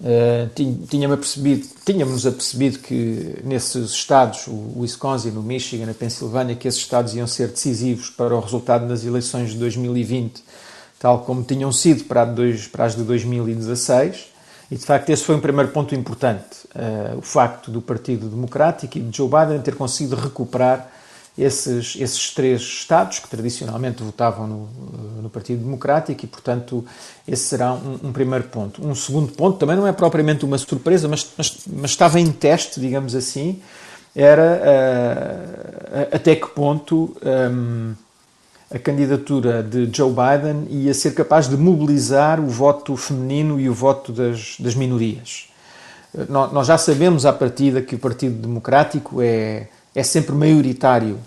[0.00, 0.48] Uh,
[0.88, 6.80] Tínhamos apercebido, tínhamos apercebido que nesses estados, o Wisconsin, o Michigan, a Pensilvânia, que esses
[6.80, 10.42] estados iam ser decisivos para o resultado das eleições de 2020,
[10.98, 14.37] tal como tinham sido para, dois, para as de 2016.
[14.70, 16.66] E de facto, esse foi um primeiro ponto importante.
[16.74, 20.90] Uh, o facto do Partido Democrático e de Joe Biden ter conseguido recuperar
[21.38, 24.68] esses, esses três Estados que tradicionalmente votavam no,
[25.22, 26.84] no Partido Democrático e, portanto,
[27.26, 28.86] esse será um, um, primeiro ponto.
[28.86, 32.80] Um segundo ponto, também não é propriamente uma surpresa, mas, mas, mas estava em teste,
[32.80, 33.62] digamos assim,
[34.14, 34.60] era
[36.02, 37.94] uh, até que ponto um,
[38.70, 43.72] a candidatura de Joe Biden ia ser capaz de mobilizar o voto feminino e o
[43.72, 45.48] voto das, das minorias.
[46.28, 51.18] Nós já sabemos à partida que o Partido Democrático é, é sempre maioritário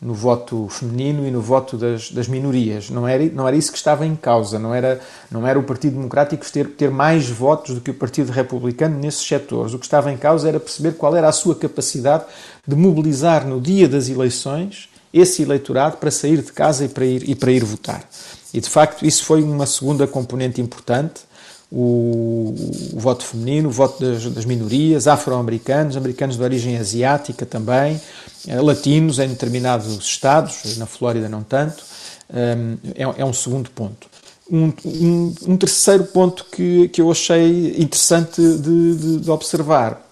[0.00, 2.88] no voto feminino e no voto das, das minorias.
[2.88, 5.96] Não era, não era isso que estava em causa, não era, não era o Partido
[5.96, 9.74] Democrático ter, ter mais votos do que o Partido Republicano nesses setores.
[9.74, 12.24] O que estava em causa era perceber qual era a sua capacidade
[12.66, 17.28] de mobilizar no dia das eleições esse eleitorado para sair de casa e para ir,
[17.28, 18.08] e para ir votar.
[18.52, 21.28] E de facto isso foi uma segunda componente importante
[21.70, 22.54] o,
[22.94, 28.00] o voto feminino, o voto das, das minorias, afro-americanos, americanos de origem asiática também,
[28.46, 31.84] eh, latinos em determinados estados, na Flórida não tanto,
[32.32, 34.08] ehm, é, é um segundo ponto.
[34.50, 40.02] Um, um, um, terceiro ponto que, que eu achei interessante de, de, de observar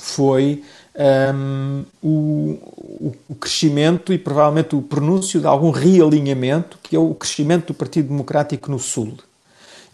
[0.00, 0.62] foi
[0.98, 2.58] um, o,
[3.28, 8.08] o, crescimento e provavelmente o pronúncio de algum realinhamento, que é o crescimento do Partido
[8.08, 9.14] Democrático no Sul.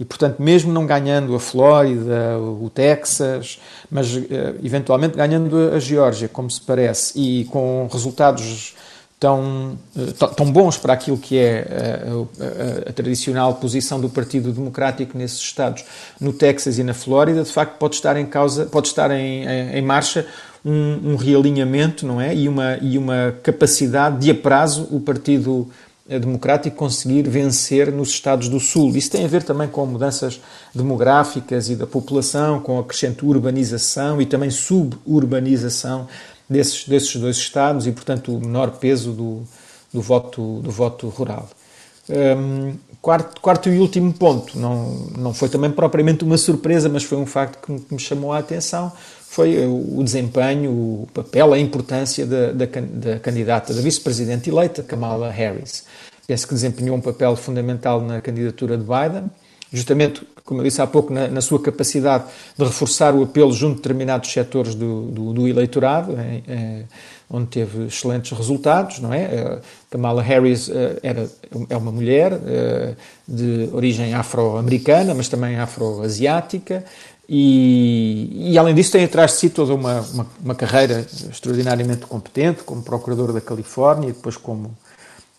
[0.01, 6.29] E, portanto, mesmo não ganhando a Flórida, o Texas, mas eh, eventualmente ganhando a Geórgia,
[6.29, 8.75] como se parece, e com resultados
[9.21, 14.51] tão, eh, tão bons para aquilo que é a, a, a, tradicional posição do Partido
[14.51, 15.85] Democrático nesses estados,
[16.21, 19.79] no Texas e na Flórida, de facto pode estar em causa, pode estar em, em,
[19.79, 20.27] em marcha
[20.65, 25.69] um, um, realinhamento, não é, e uma e uma capacidade de a prazo o Partido
[26.07, 28.95] democrático conseguir vencer nos Estados do Sul.
[28.97, 30.41] Isso tem a ver também com mudanças
[30.75, 36.07] demográficas e da população, com a crescente urbanização e também suburbanização
[36.49, 39.43] desses, desses dois Estados e, portanto, o menor peso do,
[39.93, 41.49] do, voto, do voto rural.
[42.07, 47.17] Um, quarto, quarto e último ponto, não, não foi também propriamente uma surpresa, mas foi
[47.17, 48.93] um facto que me, que me chamou a atenção,
[49.35, 55.29] foi o desempenho, o papel, a importância da, da, da candidata, da vice-presidente eleita, Kamala
[55.29, 55.85] Harris.
[56.25, 59.29] Penso que desempenhou um papel fundamental na candidatura de Biden,
[59.73, 63.75] justamente, como eu disse há pouco, na, na sua capacidade de reforçar o apelo junto
[63.75, 66.85] de determinados setores do, do, do eleitorado, é,
[67.29, 69.23] onde teve excelentes resultados, não é?
[69.23, 69.59] Eh,
[69.91, 71.29] Kamala Harris eh, era,
[71.71, 72.39] é uma mulher
[73.27, 76.85] de origem afro-americana, mas também afro-asiática,
[77.29, 82.63] e, e, além disso tem atrás de si toda uma, uma, uma, carreira extraordinariamente competente,
[82.63, 84.77] como procurador da Califórnia e depois como,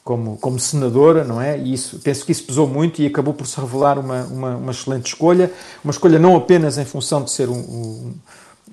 [0.03, 1.57] como, como senadora, não é?
[1.59, 4.71] E isso, penso que isso pesou muito e acabou por se revelar uma, uma, uma
[4.71, 5.51] excelente escolha,
[5.83, 8.13] uma escolha não apenas em função de ser um, um,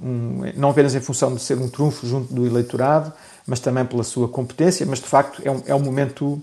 [0.02, 3.12] um, não apenas em função de ser um trunfo junto do eleitorado,
[3.46, 6.42] mas também pela sua competência, mas de facto é um, é um momento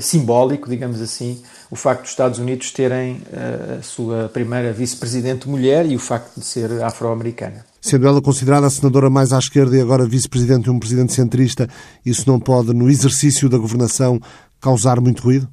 [0.00, 5.84] simbólico, digamos assim, o facto dos Estados Unidos terem eh, a sua primeira vice-presidente mulher
[5.84, 7.64] e o facto de ser afro-americana.
[7.80, 11.68] Sendo ela considerada a senadora mais à esquerda e agora vice-presidente de um presidente centrista,
[12.04, 14.18] isso não pode, no exercício da governação,
[14.60, 15.46] causar muito ruído?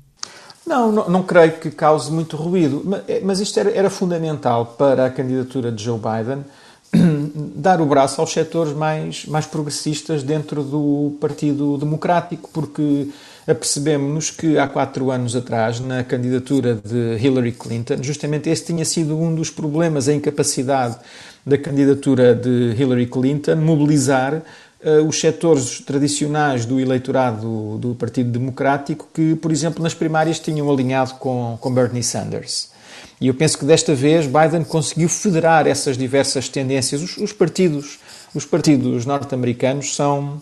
[0.66, 2.82] Não, não, não creio que cause muito ruído,
[3.24, 6.46] mas isto era, era fundamental para a candidatura de Joe Biden
[7.56, 13.08] dar o braço aos setores mais, mais progressistas dentro do Partido Democrático, porque
[13.48, 19.18] apercebemos-nos que há quatro anos atrás, na candidatura de Hillary Clinton, justamente esse tinha sido
[19.18, 20.98] um dos problemas, a incapacidade
[21.46, 28.30] da candidatura de Hillary Clinton mobilizar uh, os setores tradicionais do eleitorado do, do, Partido
[28.32, 32.72] Democrático que, por exemplo, nas primárias tinham alinhado com, com Bernie Sanders.
[33.20, 37.02] E eu penso que desta vez Biden conseguiu federar essas diversas tendências.
[37.02, 38.00] Os, os partidos,
[38.34, 40.42] os partidos norte-americanos são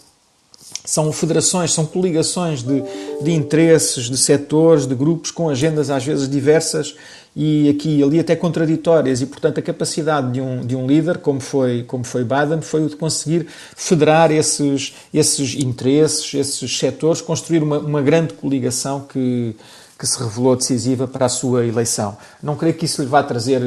[0.86, 2.84] são federações, são coligações de,
[3.22, 6.96] de interesses, de setores, de grupos com agendas às vezes diversas
[7.36, 11.20] e aqui e ali até contraditórias e portanto a capacidade de um, de um líder
[11.20, 17.22] como foi como foi Biden foi o de conseguir federar esses esses interesses esses setores
[17.22, 19.56] construir uma, uma grande coligação que
[20.02, 23.62] que se revelou decisiva para a sua eleição não creio que isso lhe vá trazer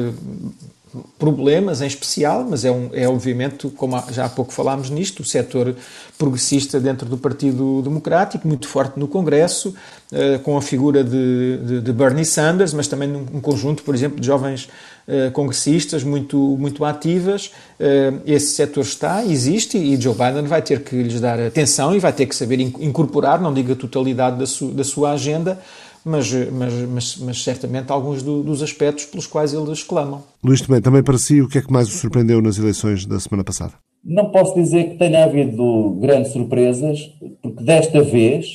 [1.17, 5.25] problemas em especial, mas é, um, é obviamente, como já há pouco falámos nisto, o
[5.25, 5.75] setor
[6.17, 9.73] progressista dentro do Partido Democrático, muito forte no Congresso,
[10.11, 14.19] uh, com a figura de, de, de, Bernie Sanders, mas também um, conjunto, por exemplo,
[14.19, 14.69] de jovens
[15.07, 17.51] uh, congressistas muito, muito ativas.
[17.79, 21.99] Uh, esse setor está, existe, e Joe Biden vai ter que lhes dar atenção e
[21.99, 25.59] vai ter que saber incorporar, não digo a totalidade da, su, da sua agenda,
[26.05, 30.23] mas, mas, mas, mas certamente alguns do, dos aspectos pelos quais eles clamam.
[30.43, 33.19] Luís também, também para si, o que é que mais o surpreendeu nas eleições da
[33.19, 33.73] semana passada?
[34.05, 36.99] não posso dizer que tenha havido grandes surpresas,
[37.41, 38.45] porque desta vez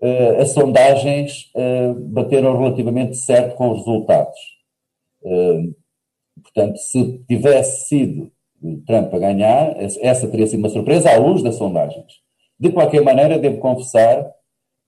[0.00, 4.38] uh, as sondagens uh, bateram relativamente certo com os resultados.
[5.22, 5.74] Uh,
[6.42, 8.32] portanto, se tivesse sido
[8.86, 12.22] Trump a ganhar, essa teria sido uma surpresa à luz das sondagens.
[12.58, 14.24] De qualquer maneira, devo confessar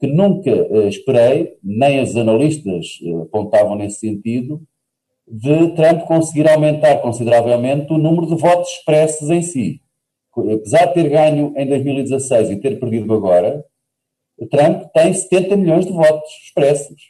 [0.05, 0.51] que nunca
[0.87, 2.87] esperei, nem os analistas
[3.23, 4.63] apontavam nesse sentido,
[5.27, 9.81] de Trump conseguir aumentar consideravelmente o número de votos expressos em si.
[10.37, 13.65] Apesar de ter ganho em 2016 e ter perdido agora,
[14.51, 17.01] Trump tem 70 milhões de votos expressos.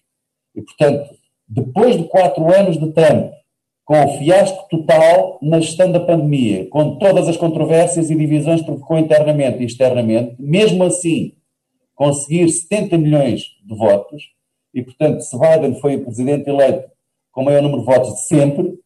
[0.55, 1.11] E, portanto,
[1.49, 3.33] depois de quatro anos de Trump,
[3.85, 8.67] com o fiasco total na gestão da pandemia, com todas as controvérsias e divisões que
[8.67, 11.33] provocou internamente e externamente, mesmo assim,
[11.95, 14.23] conseguir 70 milhões de votos,
[14.73, 16.91] e, portanto, se Biden foi o presidente eleito
[17.31, 18.79] com o maior número de votos de sempre,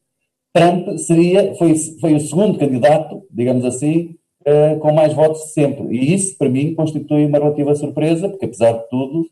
[0.53, 5.97] Trump seria, foi, foi o segundo candidato, digamos assim, uh, com mais votos de sempre.
[5.97, 9.31] E isso, para mim, constitui uma relativa surpresa, porque, apesar de tudo,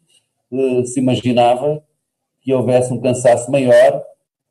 [0.50, 1.82] uh, se imaginava
[2.42, 4.02] que houvesse um cansaço maior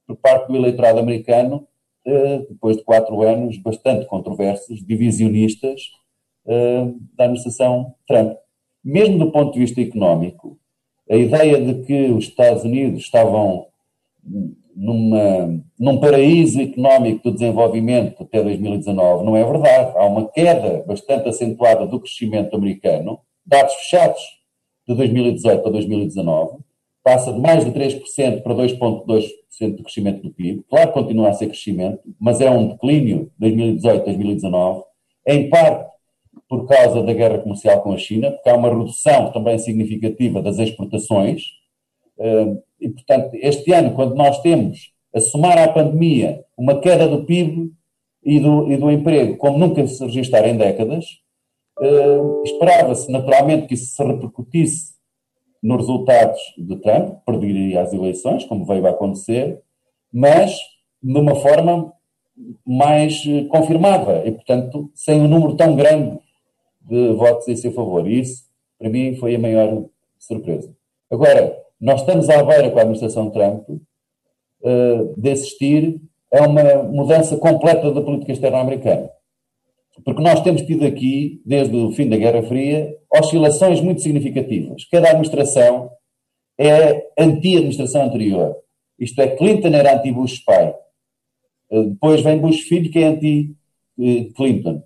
[0.08, 1.68] por parte do eleitorado americano,
[2.06, 5.82] uh, depois de quatro anos bastante controversos, divisionistas,
[7.18, 8.38] da administração Trump.
[8.86, 10.60] Mesmo do ponto de vista económico,
[11.10, 13.66] a ideia de que os Estados Unidos estavam
[14.76, 19.98] numa, num paraíso económico do desenvolvimento até 2019 não é verdade.
[19.98, 24.22] Há uma queda bastante acentuada do crescimento americano, dados fechados
[24.88, 26.60] de 2018 para 2019,
[27.04, 30.64] passa de mais de 3% para 2,2% de crescimento do PIB.
[30.70, 34.84] Claro que continua a ser crescimento, mas é um declínio 2018-2019,
[35.28, 35.95] em parte
[36.48, 40.60] por causa da guerra comercial com a China, porque há uma redução também significativa das
[40.60, 41.41] exportações,
[42.80, 47.72] e, portanto, este ano, quando nós temos, a somar à pandemia, uma queda do PIB
[48.24, 51.06] e do, e do emprego como nunca se registrar em décadas,
[52.43, 54.96] esperava-se naturalmente que isso se repercutisse
[55.62, 59.62] nos resultados de Trump, perderia as eleições, como veio a acontecer,
[60.14, 60.56] mas
[61.02, 61.91] de uma forma
[62.66, 66.20] mais eh, confirmada e, portanto, sem um número tão grande
[66.88, 68.08] de votos em seu favor.
[68.08, 68.44] E isso,
[68.78, 69.86] para mim, foi a maior
[70.20, 70.74] surpresa.
[71.10, 76.02] Agora, nós estamos à beira com a administração Trump uh, de assistir
[76.34, 79.10] a uma mudança completa da política externa americana.
[80.04, 84.84] Porque nós temos tido aqui, desde o fim da Guerra Fria, oscilações muito significativas.
[84.92, 85.90] Cada administração
[86.58, 88.56] é anti-administração anterior.
[89.00, 90.76] Isto é, Clinton era anti-Bush pai.
[91.70, 94.84] Uh, depois vem Bush filho, que é anti-Clinton.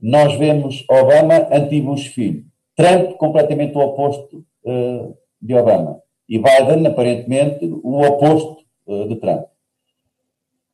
[0.00, 2.44] Nós vemos Obama anti-Bush filho.
[2.76, 9.46] Trump completamente o oposto uh, de Obama e Biden, aparentemente, o oposto uh, de Trump.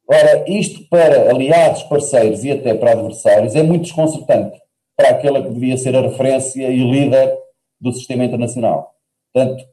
[0.06, 4.58] Ora, isto para aliados, parceiros e até para adversários é muito desconcertante
[4.96, 7.34] para aquela que devia ser a referência e líder
[7.80, 8.94] do sistema internacional.
[9.32, 9.64] Portanto,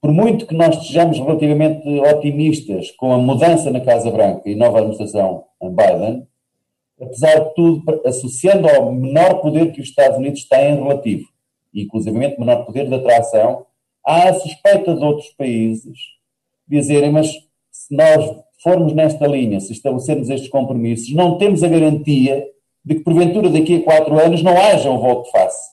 [0.00, 4.78] por muito que nós estejamos relativamente otimistas com a mudança na Casa Branca e nova
[4.78, 6.26] administração Biden,
[7.00, 11.28] apesar de tudo, associando ao menor poder que os Estados Unidos têm relativo,
[11.74, 13.66] inclusivamente menor poder de atração
[14.04, 15.98] há a suspeita de outros países
[16.66, 17.28] dizerem, mas
[17.70, 22.46] se nós formos nesta linha, se estabelecermos estes compromissos, não temos a garantia
[22.84, 25.69] de que, porventura, daqui a quatro anos não haja um voto de face.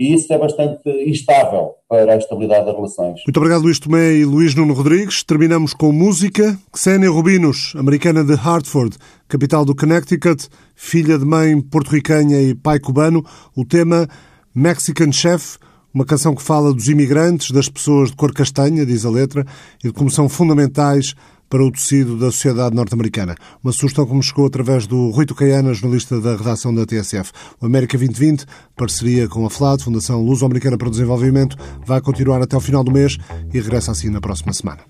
[0.00, 3.20] E isso é bastante instável para a estabilidade das relações.
[3.26, 5.22] Muito obrigado, Luís Tomé e Luís Nuno Rodrigues.
[5.22, 6.58] Terminamos com música.
[6.74, 8.96] Xenia Rubinos, americana de Hartford,
[9.28, 13.22] capital do Connecticut, filha de mãe porto-ricanha e pai cubano.
[13.54, 14.08] O tema
[14.54, 15.58] Mexican Chef
[15.92, 19.44] uma canção que fala dos imigrantes, das pessoas de cor castanha, diz a letra,
[19.82, 21.14] e de como são fundamentais
[21.50, 23.34] para o tecido da sociedade norte-americana.
[23.62, 27.32] Uma sugestão que me chegou através do Rui Tucaiana, jornalista da redação da TSF.
[27.60, 28.46] O América 2020,
[28.76, 32.92] parceria com a FLAD, Fundação Luso-Americana para o Desenvolvimento, vai continuar até o final do
[32.92, 33.18] mês
[33.52, 34.80] e regressa assim na próxima semana.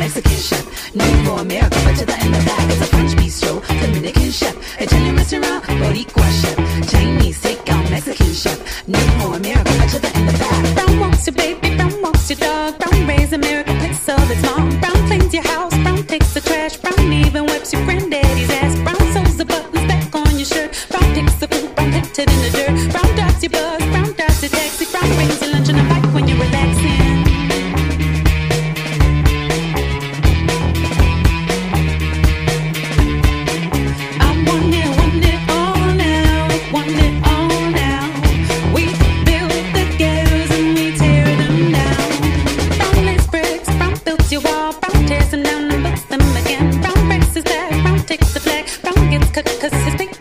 [0.00, 0.94] Mexican chef.
[0.94, 3.60] no more America, but to the end of that is a French bistro.
[3.82, 6.56] Dominican chef, Italian restaurant, Boricua chef.
[6.90, 8.88] Chinese takeout, Mexican chef.
[8.88, 10.72] No more America, but to the end of that.
[10.74, 12.78] Brown walks your baby, brown walks your dog.
[12.78, 14.80] Brown raise America, picks its mom.
[14.80, 16.78] Brown cleans your house, brown takes the trash.
[16.78, 18.19] Brown even whips your granddad.
[49.32, 50.19] consistent